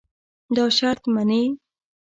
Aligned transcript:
دا 0.55 0.65
شرط 0.77 1.03
منې. 1.15 1.43